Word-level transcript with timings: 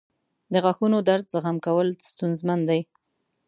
•د 0.53 0.55
غاښونو 0.63 0.97
درد 1.09 1.25
زغم 1.33 1.57
کول 1.65 1.87
ستونزمن 2.09 2.59
دي. 2.69 2.81